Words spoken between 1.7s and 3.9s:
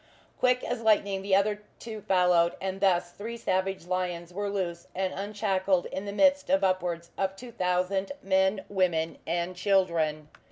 two followed, and thus three savage